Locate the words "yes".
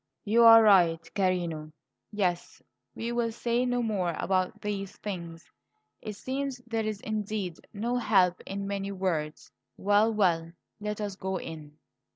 2.11-2.63